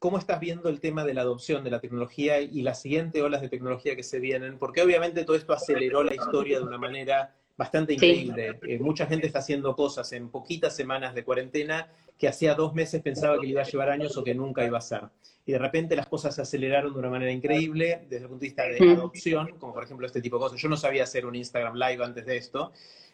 [0.00, 3.40] cómo estás viendo el tema de la adopción de la tecnología y las siguientes olas
[3.40, 7.36] de tecnología que se vienen, porque obviamente todo esto aceleró la historia de una manera
[7.56, 8.58] bastante increíble.
[8.80, 11.88] mucha gente está haciendo cosas en poquitas semanas de cuarentena
[12.18, 14.78] que hacía dos meses pensaba que le iba a llevar años o que nunca iba
[14.78, 15.02] a ser.
[15.44, 18.46] Y de repente las cosas se aceleraron de una manera increíble desde el punto de
[18.46, 20.60] vista de adopción, como por ejemplo este tipo de cosas.
[20.60, 22.72] Yo no sabía hacer un Instagram Live antes de esto,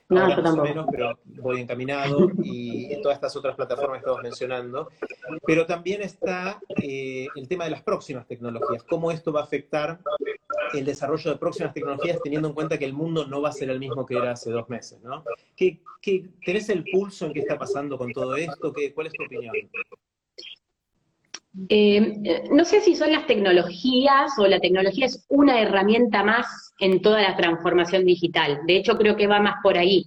[0.08, 4.22] no, más o menos, pero voy encaminado y en todas estas otras plataformas que estamos
[4.22, 4.90] mencionando.
[5.46, 9.98] Pero también está eh, el tema de las próximas tecnologías, cómo esto va a afectar
[10.72, 13.70] el desarrollo de próximas tecnologías teniendo en cuenta que el mundo no va a ser
[13.70, 15.24] el mismo que era hace dos meses, ¿no?
[15.56, 15.80] ¿Qué,
[16.44, 18.72] tenés el pulso en qué está pasando con todo esto?
[18.72, 19.54] ¿Qué, ¿Cuál es tu opinión?
[21.68, 27.02] Eh, no sé si son las tecnologías o la tecnología es una herramienta más en
[27.02, 28.60] toda la transformación digital.
[28.66, 30.06] De hecho, creo que va más por ahí.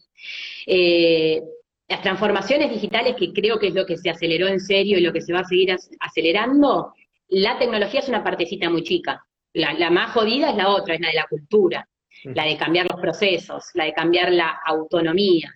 [0.65, 1.43] Eh,
[1.87, 5.13] las transformaciones digitales, que creo que es lo que se aceleró en serio y lo
[5.13, 6.93] que se va a seguir acelerando,
[7.27, 9.23] la tecnología es una partecita muy chica.
[9.55, 11.87] La, más jodida es la otra, es la de la cultura,
[12.25, 15.49] la de cambiar los procesos, la de cambiar la autonomía.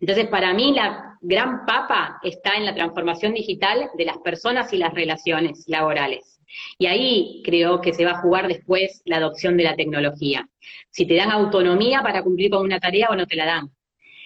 [0.00, 4.76] Entonces, para mí, la gran papa está en la transformación digital de las personas y
[4.76, 6.40] las relaciones laborales.
[6.78, 10.46] Y ahí creo que se va a jugar después la adopción de la tecnología.
[10.90, 13.70] Si te dan autonomía para cumplir con una tarea o no te la dan.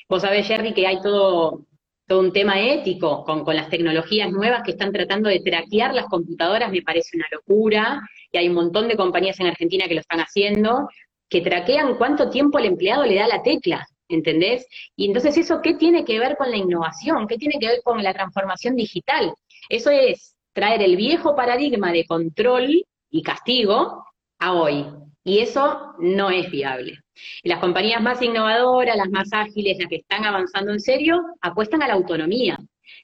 [0.08, 1.66] Vos sabés, Jerry, que hay todo,
[2.08, 6.06] todo un tema ético con, con las tecnologías nuevas que están tratando de traquear las
[6.06, 10.00] computadoras, me parece una locura, y hay un montón de compañías en Argentina que lo
[10.00, 10.88] están haciendo,
[11.28, 13.86] que traquean cuánto tiempo el empleado le da la tecla.
[14.08, 14.66] ¿entendés?
[14.96, 17.26] Y entonces eso, ¿qué tiene que ver con la innovación?
[17.26, 19.32] ¿Qué tiene que ver con la transformación digital?
[19.68, 24.04] Eso es traer el viejo paradigma de control y castigo
[24.38, 24.86] a hoy.
[25.24, 26.98] Y eso no es viable.
[27.44, 31.88] las compañías más innovadoras, las más ágiles, las que están avanzando en serio, apuestan a
[31.88, 32.58] la autonomía.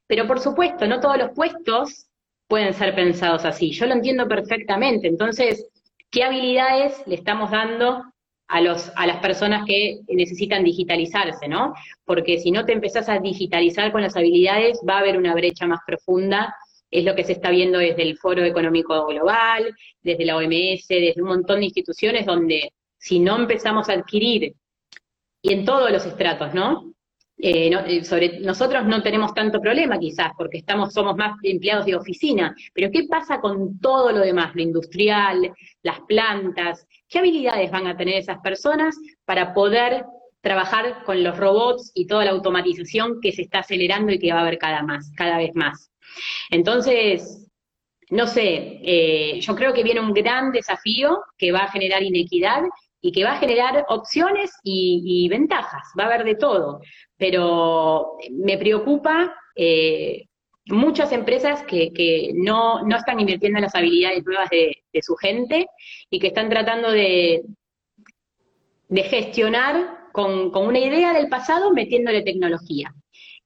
[0.07, 2.08] Pero por supuesto, no todos los puestos
[2.49, 3.71] pueden ser pensados así.
[3.71, 5.07] Yo lo entiendo perfectamente.
[5.07, 5.69] Entonces,
[6.11, 8.03] ¿qué habilidades le estamos dando
[8.49, 11.75] a, los, a las personas que necesitan digitalizarse, ¿no?
[12.05, 15.67] Porque si no te empezás a digitalizar con las habilidades, va a haber una brecha
[15.67, 16.55] más profunda.
[16.91, 21.21] Es lo que se está viendo desde el Foro Económico Global, desde la OMS, desde
[21.21, 24.55] un montón de instituciones donde si no empezamos a adquirir,
[25.43, 26.88] y en todos los estratos, ¿no?
[27.41, 31.95] Eh, eh, sobre, nosotros no tenemos tanto problema quizás, porque estamos, somos más empleados de
[31.95, 36.87] oficina, pero ¿qué pasa con todo lo demás, lo industrial, las plantas?
[37.09, 40.05] ¿Qué habilidades van a tener esas personas para poder
[40.41, 44.41] trabajar con los robots y toda la automatización que se está acelerando y que va
[44.41, 45.93] a haber cada, más, cada vez más?
[46.51, 47.47] Entonces,
[48.11, 52.63] no sé, eh, yo creo que viene un gran desafío que va a generar inequidad
[53.01, 56.81] y que va a generar opciones y, ventajas, va a haber de todo.
[57.17, 60.27] Pero me preocupa eh,
[60.67, 65.67] muchas empresas que, no, están invirtiendo en las habilidades nuevas de, su gente
[66.11, 67.43] y que están tratando de,
[68.89, 72.93] de gestionar con, con, una idea del pasado metiéndole tecnología.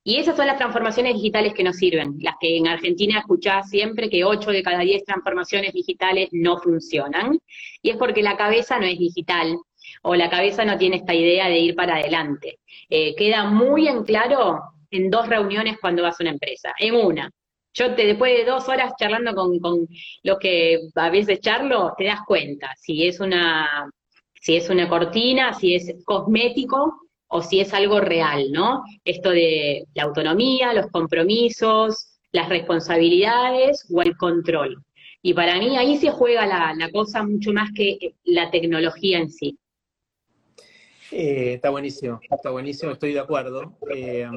[0.04, 4.10] Y esas son las transformaciones digitales que nos sirven, las que en Argentina escuchás siempre
[4.10, 7.38] que 8 de cada 10 transformaciones digitales no funcionan,
[7.82, 9.56] y es porque la cabeza no es digital,
[10.02, 12.58] o la cabeza no tiene esta idea de ir para adelante.
[12.88, 14.60] Eh, queda muy en claro
[14.90, 16.74] en dos reuniones cuando vas a una empresa.
[16.78, 17.30] En una,
[17.74, 19.86] yo te, después de dos horas charlando con, con
[20.22, 23.90] lo que a veces charlo, te das cuenta si es una,
[24.34, 27.01] si es una cortina, si es cosmético
[27.34, 28.84] o si es algo real, ¿no?
[29.04, 34.84] Esto de la autonomía, los compromisos, las responsabilidades o el control.
[35.22, 39.58] Y para mí ahí se juega la, cosa mucho más que la tecnología en sí.
[41.10, 43.78] Eh, está buenísimo, está buenísimo, estoy de acuerdo.
[43.94, 44.28] Eh,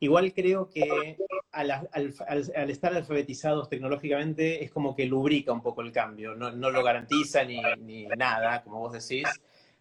[0.00, 1.16] igual creo que
[1.50, 7.42] al, estar alfabetizados tecnológicamente es como que lubrica un poco el cambio, no, lo garantiza
[7.44, 9.26] ni, ni, nada, como vos decís,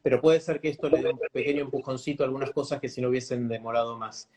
[0.08, 3.02] pero puede ser que esto le dé un pequeño empujoncito a algunas cosas que si
[3.02, 4.30] no hubiesen demorado más.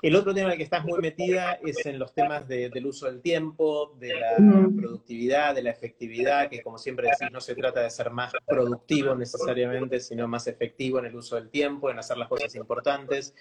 [0.00, 3.04] El otro tema en el que estás muy metida es en los temas del uso
[3.04, 4.36] del tiempo, de la
[4.74, 9.14] productividad, de la efectividad, que como siempre decís, no se trata de ser más productivo
[9.14, 13.34] necesariamente, sino más efectivo en el uso del tiempo, en hacer las cosas importantes.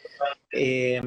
[0.52, 1.02] Eh,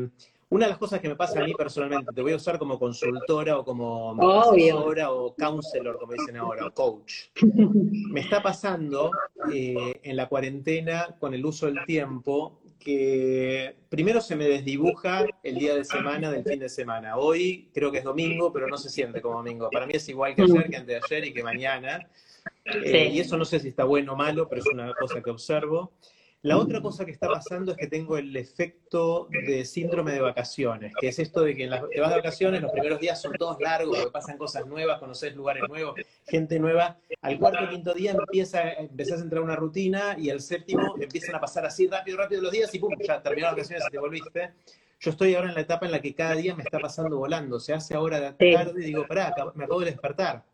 [0.50, 2.76] una de las cosas que me pasa a mí personalmente, te voy a usar como
[2.76, 7.26] consultora o como asesora o counselor, como dicen ahora, o coach.
[8.12, 9.12] Me está pasando
[9.52, 15.56] eh, en la cuarentena con el uso del tiempo que primero se me desdibuja el
[15.56, 17.18] día de semana del fin de semana.
[17.18, 19.68] Hoy creo que es domingo, pero no se siente como domingo.
[19.70, 22.08] Para mí es igual que ayer, que antes de ayer y que mañana.
[22.64, 25.30] Eh, y eso no sé si está bueno o malo, pero es una cosa que
[25.30, 25.92] observo.
[26.42, 30.94] La otra cosa que está pasando es que tengo el efecto de síndrome de vacaciones,
[30.98, 33.98] que es esto de que te vas de vacaciones, los primeros días son todos largos,
[33.98, 36.96] porque pasan cosas nuevas, conoces lugares nuevos, gente nueva.
[37.20, 41.34] Al cuarto o quinto día empieza, empezás a entrar una rutina y al séptimo empiezan
[41.34, 43.98] a pasar así rápido, rápido los días y pum, ya terminó las vacaciones y te
[43.98, 44.50] volviste.
[44.98, 47.60] Yo estoy ahora en la etapa en la que cada día me está pasando volando.
[47.60, 50.44] Se hace ahora de tarde y digo, pará, me acabo de despertar.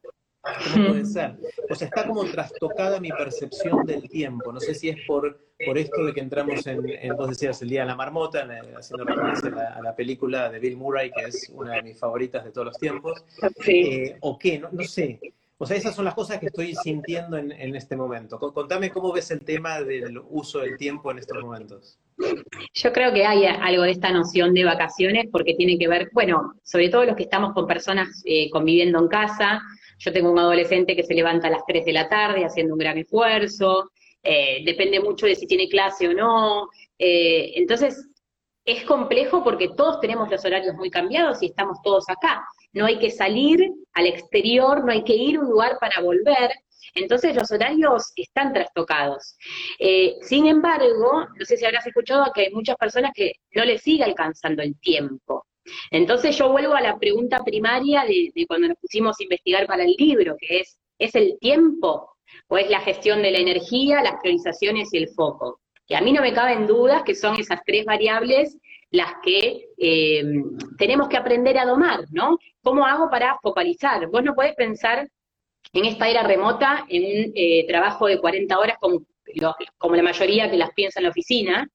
[0.73, 1.37] ¿Cómo puede ser?
[1.69, 4.53] O sea, está como trastocada mi percepción del tiempo.
[4.53, 7.69] No sé si es por, por esto de que entramos en, en vos decías, el
[7.69, 11.75] Día de la Marmota, haciendo referencia a la, película de Bill Murray, que es una
[11.75, 13.25] de mis favoritas de todos los tiempos.
[13.67, 14.59] Eh, ¿O qué?
[14.59, 15.21] No, no, sé.
[15.59, 18.39] O sea, esas son las cosas que estoy sintiendo en, en este momento.
[18.39, 21.99] Contame cómo ves el tema del uso del tiempo en estos momentos.
[22.73, 26.55] Yo creo que hay algo de esta noción de vacaciones porque tiene que ver, bueno,
[26.63, 29.61] sobre todo los que estamos con personas eh, conviviendo en casa,
[29.99, 32.79] Yo tengo un adolescente que se levanta a las 3 de la tarde haciendo un
[32.79, 33.91] gran esfuerzo,
[34.23, 36.69] eh, depende mucho de si tiene clase o no.
[36.99, 38.09] Eh, entonces,
[38.65, 42.45] es complejo porque todos tenemos los horarios muy cambiados y estamos todos acá.
[42.73, 46.51] No hay que salir al exterior, no hay que ir a un lugar para volver.
[46.95, 49.37] Entonces los horarios están trastocados.
[49.79, 53.83] Eh, sin embargo, no sé si habrás escuchado que hay muchas personas que no les
[53.83, 55.47] sigue alcanzando el tiempo.
[55.91, 59.95] Entonces yo vuelvo a la pregunta primaria de, cuando nos pusimos a investigar para el
[59.99, 62.11] libro, que es, ¿es el tiempo
[62.49, 65.61] o es la gestión de la energía, las priorizaciones y el foco?
[65.87, 68.57] Que a mí no me caben dudas que son esas tres variables
[68.91, 70.25] las que eh,
[70.79, 72.39] tenemos que aprender a domar, ¿no?
[72.63, 74.07] ¿Cómo hago para focalizar?
[74.09, 75.09] Vos no podés pensar
[75.73, 79.03] en esta era remota en un eh, trabajo de 40 horas como,
[79.79, 81.69] como la mayoría que las piensa en la oficina,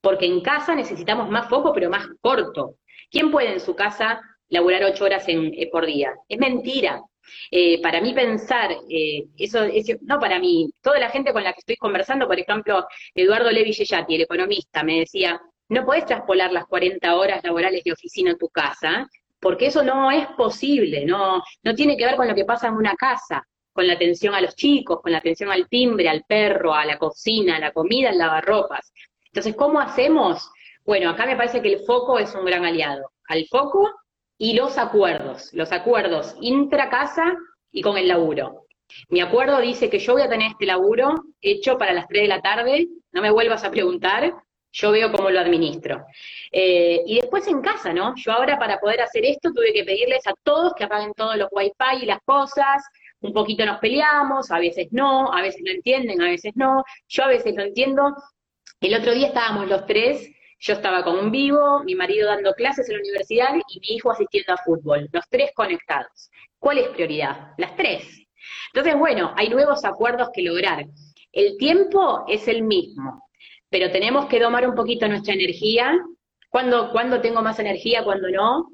[0.00, 2.76] porque en casa necesitamos más foco, pero más corto.
[3.10, 6.12] ¿Quién puede en su casa laburar ocho horas en, eh, por día?
[6.28, 7.02] Es mentira.
[7.50, 8.70] Eh, para mí pensar,
[9.36, 9.66] eso,
[10.02, 13.72] no para mí, toda la gente con la que estoy conversando, por ejemplo, Eduardo Levi
[13.72, 18.38] Yeyati, el economista, me decía, no podés traspolar las 40 horas laborales de oficina en
[18.38, 19.08] tu casa,
[19.40, 22.74] porque eso no es posible, no, no tiene que ver con lo que pasa en
[22.74, 26.74] una casa, con la atención a los chicos, con la atención al timbre, al perro,
[26.74, 28.92] a la cocina, a la comida, al lavarropas.
[29.26, 30.50] Entonces, ¿cómo hacemos?
[30.86, 33.10] Bueno, acá me parece que el foco es un gran aliado.
[33.28, 33.90] Al foco
[34.38, 37.34] y los acuerdos, los acuerdos intra casa
[37.72, 38.66] y con el laburo.
[39.08, 42.28] Mi acuerdo dice que yo voy a tener este laburo hecho para las 3 de
[42.28, 44.32] la tarde, no me vuelvas a preguntar,
[44.70, 46.06] yo veo cómo lo administro.
[46.52, 48.14] Eh, y después en casa, ¿no?
[48.14, 51.48] Yo ahora para poder hacer esto tuve que pedirles a todos que apaguen todos los
[51.50, 52.84] wifi y las cosas,
[53.22, 57.24] un poquito nos peleamos, a veces no, a veces lo entienden, a veces no, yo
[57.24, 58.14] a veces lo entiendo.
[58.80, 62.88] El otro día estábamos los tres, yo estaba con un vivo, mi marido dando clases
[62.88, 66.30] en la universidad y mi hijo asistiendo a fútbol, los tres conectados.
[66.58, 67.52] ¿Cuál es prioridad?
[67.58, 68.26] Las tres.
[68.72, 70.86] Entonces, bueno, hay nuevos acuerdos que lograr.
[71.32, 73.22] El tiempo es el mismo,
[73.68, 75.98] pero tenemos que domar un poquito nuestra energía.
[76.48, 78.70] Cuando, cuando tengo más energía, cuando no.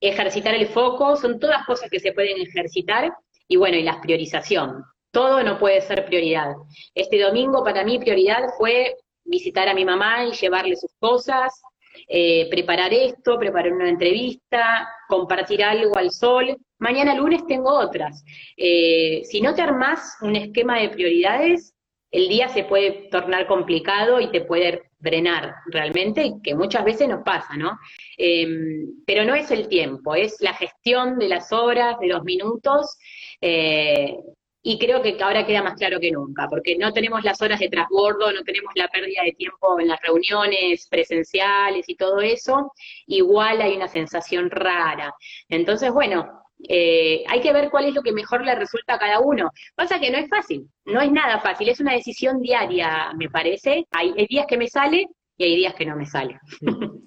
[0.00, 3.12] Ejercitar el foco, son todas cosas que se pueden ejercitar.
[3.48, 4.84] Y bueno, y la priorización.
[5.10, 6.52] Todo no puede ser prioridad.
[6.94, 11.62] Este domingo para mí prioridad fue visitar a mi mamá y llevarle sus cosas,
[12.08, 16.56] eh, preparar esto, preparar una entrevista, compartir algo al sol.
[16.78, 18.24] Mañana lunes tengo otras.
[18.56, 21.74] Eh, si no te armás un esquema de prioridades,
[22.10, 27.22] el día se puede tornar complicado y te puede frenar realmente, que muchas veces nos
[27.24, 27.78] pasa, ¿no?
[28.16, 32.98] Em, pero no es el tiempo, es la gestión de las horas, de los minutos,
[33.40, 34.16] eh,
[34.62, 37.68] y creo que ahora queda más claro que nunca, porque no tenemos las horas de
[37.68, 42.72] transbordo, no tenemos la pérdida de tiempo en las reuniones presenciales y todo eso,
[43.06, 45.12] igual hay una sensación rara.
[45.48, 49.18] Entonces, bueno, eh, hay que ver cuál es lo que mejor le resulta a cada
[49.18, 49.50] uno.
[49.74, 53.86] Pasa que no es fácil, no es nada fácil, es una decisión diaria, me parece.
[53.90, 56.38] Hay, días que me sale y hay días que no me sale.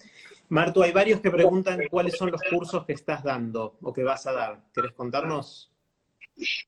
[0.49, 4.27] Marto, hay varios que preguntan cuáles son los cursos que estás dando o que vas
[4.27, 4.63] a dar.
[4.73, 5.74] ¿Querés contarnos?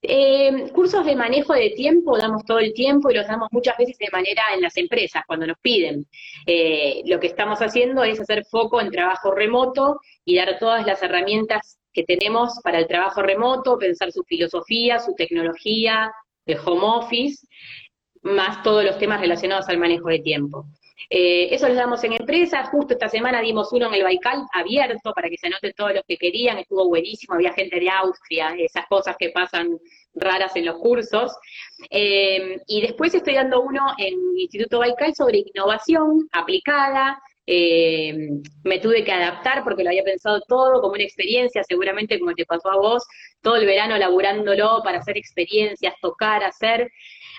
[0.02, 3.98] Eh, cursos de manejo de tiempo damos todo el tiempo y los damos muchas veces
[3.98, 6.08] de manera en las empresas, cuando nos piden.
[6.46, 11.02] Eh, lo que estamos haciendo es hacer foco en trabajo remoto y dar todas las
[11.04, 16.12] herramientas que tenemos para el trabajo remoto, pensar su filosofía, su tecnología,
[16.46, 17.48] el home office,
[18.22, 20.66] más todos los temas relacionados al manejo de tiempo.
[21.10, 25.14] Eh, eso les damos en empresas, justo esta semana dimos uno en el Baikal abierto
[25.14, 28.86] para que se anoten todos los que querían, estuvo buenísimo, había gente de Austria, esas
[28.88, 29.78] cosas que pasan
[30.14, 31.32] raras en los cursos.
[31.90, 38.14] Eh, y después estoy dando uno en Instituto Baikal sobre innovación aplicada, eh,
[38.66, 42.46] me tuve que adaptar porque lo había pensado todo como una experiencia, seguramente como te
[42.46, 43.06] pasó a vos,
[43.42, 46.92] todo el verano laburándolo para hacer experiencias, tocar, hacer.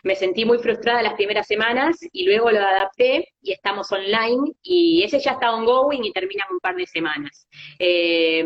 [0.03, 5.03] Me sentí muy frustrada las primeras semanas y luego lo adapté y estamos online y
[5.03, 7.49] ese ya está ongoing y termina en un par de semanas.
[7.79, 8.45] Eh,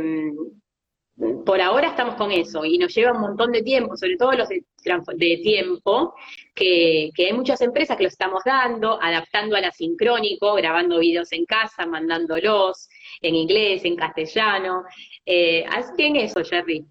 [1.45, 4.49] por ahora estamos con eso y nos lleva un montón de tiempo, sobre todo los
[4.49, 6.15] de, tiempo,
[6.55, 11.87] que, hay muchas empresas que lo estamos dando, adaptando al asincrónico, grabando videos en casa,
[11.87, 12.88] mandándolos
[13.21, 14.85] en inglés, en castellano.
[15.27, 16.85] Eh, así que en eso, Jerry.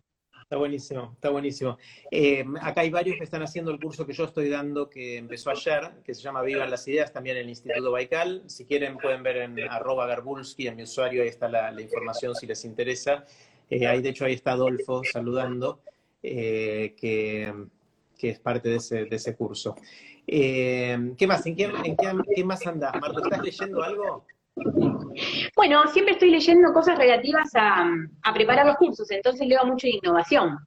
[0.51, 1.77] Está buenísimo, está buenísimo.
[2.11, 5.49] Eh, acá hay varios que están haciendo el curso que yo estoy dando, que empezó
[5.49, 8.43] ayer, que se llama Vivan las Ideas, también en el Instituto Baikal.
[8.47, 12.47] Si quieren pueden ver en arroba Garbulski, en mi usuario, ahí está la información si
[12.47, 13.23] les interesa.
[13.71, 15.79] Eh, ahí, de hecho, ahí está Adolfo saludando,
[16.21, 17.53] eh, que,
[18.21, 19.77] es parte de ese, curso.
[20.27, 21.45] Eh, ¿Qué más?
[21.45, 23.23] ¿En, qué, más andas, Marto?
[23.23, 24.25] ¿Estás leyendo algo?
[25.55, 27.89] Bueno, siempre estoy leyendo cosas relativas a,
[28.33, 30.57] preparar los cursos, entonces leo mucho de innovación.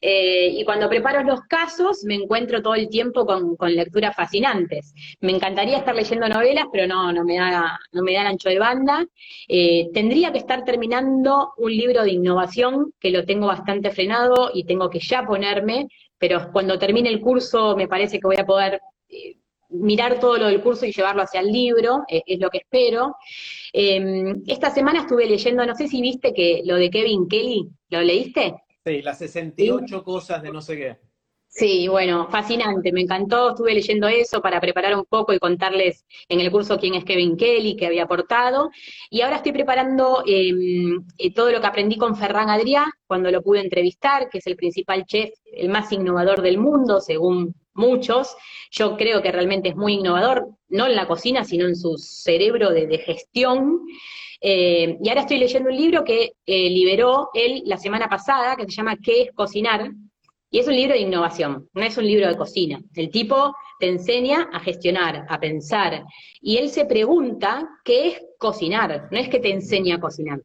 [0.00, 4.94] Eh, y cuando preparo los casos me encuentro todo el tiempo con, lecturas fascinantes.
[5.20, 8.48] Me encantaría estar leyendo novelas, pero no, no me da, no me da el ancho
[8.48, 9.06] de banda.
[9.48, 14.64] Eh, tendría que estar terminando un libro de innovación que lo tengo bastante frenado y
[14.64, 15.88] tengo que ya ponerme,
[16.18, 19.36] pero cuando termine el curso me parece que voy a poder eh,
[19.72, 23.16] mirar todo lo del curso y llevarlo hacia el libro, eh, es lo que espero.
[23.72, 28.00] Em, esta semana estuve leyendo, no sé si viste que lo de Kevin Kelly, ¿lo
[28.00, 28.54] leíste?
[28.84, 31.12] Sí, las 68 cosas de no sé qué.
[31.54, 36.40] Sí, bueno, fascinante, me encantó, estuve leyendo eso para preparar un poco y contarles en
[36.40, 38.70] el curso quién es Kevin Kelly, qué había aportado,
[39.10, 43.42] y ahora estoy preparando em, eh, todo lo que aprendí con Ferran Adrià cuando lo
[43.42, 48.36] pude entrevistar, que es el principal chef, el más innovador del mundo, según muchos.
[48.70, 52.70] Yo creo que realmente es muy innovador, no en la cocina, sino en su cerebro
[52.70, 53.80] de, gestión.
[54.40, 58.64] Eh, y ahora estoy leyendo un libro que eh, liberó él la semana pasada, que
[58.64, 59.90] se llama ¿Qué es cocinar?
[60.50, 62.78] Y es un libro de innovación, no es un libro de cocina.
[62.94, 66.04] El tipo te enseña a gestionar, a pensar.
[66.42, 70.42] Y él se pregunta qué es cocinar, no es que te enseña a cocinar.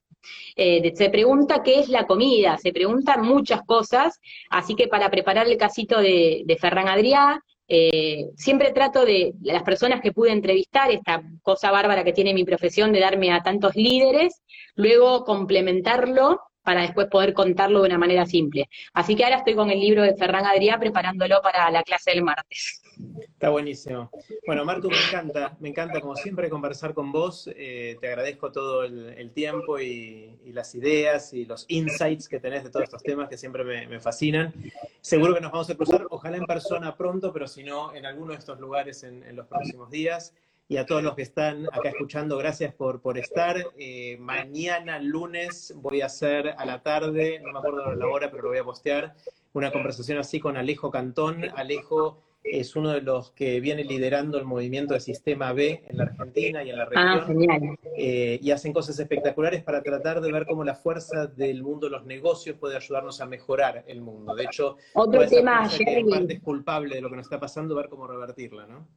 [0.55, 4.19] Eh, se pregunta qué es la comida, se preguntan muchas cosas,
[4.49, 10.01] así que para preparar el casito de, Ferran Adrià, eh, siempre trato de las personas
[10.01, 14.41] que pude entrevistar, esta cosa bárbara que tiene mi profesión de darme a tantos líderes,
[14.75, 18.67] luego complementarlo para después poder contarlo de una manera simple.
[18.93, 22.23] Así que ahora estoy con el libro de Ferran Adrià preparándolo para la clase del
[22.23, 22.81] martes.
[23.19, 24.09] Está buenísimo.
[24.45, 27.49] Bueno, Martu, me encanta, me encanta como siempre conversar con vos.
[27.55, 32.69] Eh, te agradezco todo el, tiempo y, las ideas y los insights que tenés de
[32.69, 34.53] todos estos temas que siempre me, fascinan.
[35.01, 38.31] Seguro que nos vamos a cruzar, ojalá en persona pronto, pero si no, en alguno
[38.31, 40.33] de estos lugares en los próximos días
[40.69, 43.55] y a todos los que están acá escuchando, gracias por, por estar.
[43.77, 48.43] Eh, mañana, lunes, voy a hacer a la tarde, no me acuerdo la hora, pero
[48.43, 49.15] lo voy a postear,
[49.53, 51.45] una conversación así con Alejo Cantón.
[51.55, 52.21] Alejo
[52.51, 56.63] es uno de los que viene liderando el movimiento de Sistema B en la Argentina
[56.63, 57.77] y en la ah, región.
[57.97, 61.91] Eh, y hacen cosas espectaculares para tratar de ver cómo la fuerza del mundo de
[61.91, 64.35] los negocios puede ayudarnos a mejorar el mundo.
[64.35, 68.67] De hecho, otro tema, es culpable de lo que nos está pasando, ver cómo revertirla,
[68.67, 68.87] ¿no?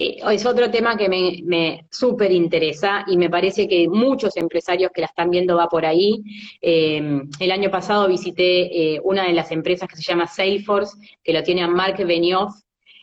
[0.00, 5.00] Es otro tema que me, me súper interesa y me parece que muchos empresarios que
[5.00, 6.22] la están viendo va por ahí.
[6.62, 11.32] Eh, el año pasado visité eh, una de las empresas que se llama Salesforce, que
[11.32, 12.54] lo tiene a Mark Benioff,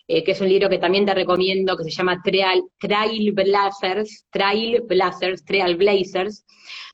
[0.07, 4.81] que es un libro que también te recomiendo, que se llama Trail, Trail Blazers, Trail
[4.87, 6.45] Blazers, Trail Blazers,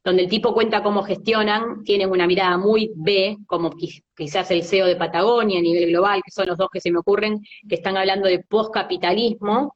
[0.03, 3.71] donde el tipo cuenta cómo gestionan, tienen una mirada muy B, como
[4.15, 6.99] quizás el CEO de Patagonia a nivel global, que son los dos que se me
[6.99, 9.73] ocurren, que están hablando de postcapitalismo,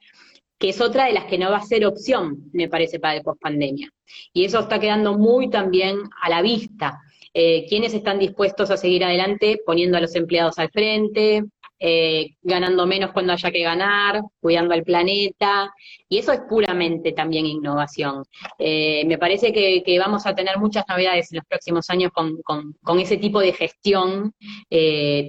[0.57, 3.23] que es otra de las que no va a ser opción, me parece, para el
[3.23, 3.89] pospandemia.
[4.33, 6.99] Y eso está quedando muy también a la vista.
[7.33, 11.43] Eh, ¿Quiénes están dispuestos a seguir adelante poniendo a los empleados al frente,
[11.79, 15.73] eh, ganando menos cuando haya que ganar, cuidando al planeta?
[16.09, 18.23] Y eso es puramente también innovación.
[18.57, 23.17] Eh, me parece que, vamos a tener muchas novedades en los próximos años con, ese
[23.17, 24.33] tipo de gestión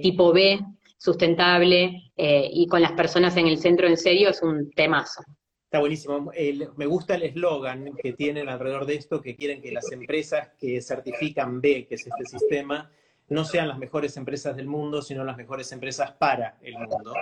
[0.01, 0.59] tipo B
[0.97, 5.23] sustentable eh, y con las personas en el centro en serio es un temazo.
[5.63, 6.31] Está buenísimo.
[6.77, 10.81] me gusta el eslogan que tienen alrededor de esto, que quieren que las empresas que
[10.81, 12.89] certifican B, que es este sistema,
[13.29, 17.13] no sean las mejores empresas del mundo, sino las mejores empresas para el mundo.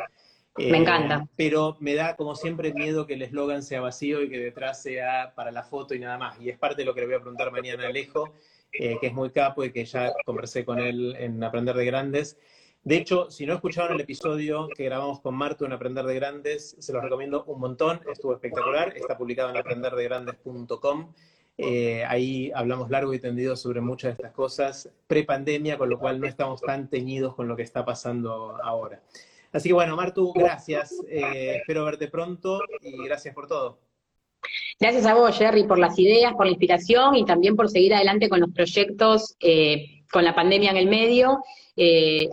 [0.58, 1.28] me eh, encanta.
[1.36, 5.34] Pero me da, como siempre, miedo que el eslogan sea vacío y que detrás sea
[5.36, 6.40] para la foto y nada más.
[6.40, 8.34] Y es parte de lo que le voy a preguntar mañana a Alejo,
[8.72, 12.38] eh, que es muy capo y que ya conversé con él en Aprender de Grandes.
[12.84, 16.76] De hecho, si no escucharon el episodio que grabamos con Marto en Aprender de Grandes,
[16.78, 21.12] se los recomiendo un montón, estuvo espectacular, está publicado en aprenderdegrandes.com.
[21.58, 26.20] Eh, ahí hablamos largo y tendido sobre muchas de estas cosas pre-pandemia, con lo cual
[26.20, 29.02] no estamos tan teñidos con lo que está pasando ahora.
[29.54, 30.94] Así que bueno, Martu, gracias.
[31.08, 33.80] Eh, espero verte pronto y gracias por todo.
[34.80, 38.28] Gracias a vos, Jerry, por las ideas, por la inspiración y también por seguir adelante
[38.28, 41.40] con los proyectos eh, con la pandemia en el medio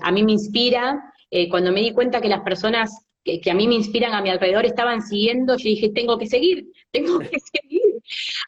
[0.03, 1.13] a mí me inspira.
[1.51, 4.65] Cuando me di cuenta que las personas que, a mí me inspiran a mi alrededor
[4.65, 7.81] estaban siguiendo, yo dije, tengo que seguir, tengo que seguir.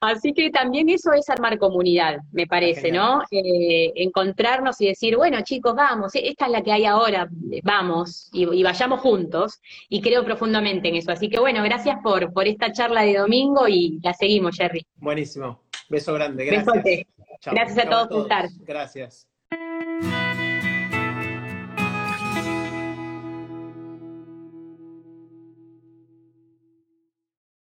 [0.00, 3.22] Así que también eso es armar comunidad, me parece, ¿no?
[3.30, 7.28] Eh, encontrarnos y decir, bueno chicos, vamos, esta es la que hay ahora,
[7.62, 11.12] vamos, y, vayamos juntos, y creo profundamente en eso.
[11.12, 14.84] Así que bueno, gracias por, por esta charla de domingo y la seguimos, Jerry.
[14.96, 15.62] Buenísimo.
[15.88, 17.06] Beso grande, gracias.
[17.46, 18.48] Gracias a todos por estar.
[18.66, 19.28] Gracias.